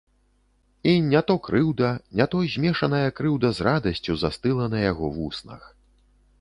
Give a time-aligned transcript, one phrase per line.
[0.91, 1.91] І не то крыўда,
[2.21, 5.73] не то змешаная крыўда з радасцю застыла на яго вуснах.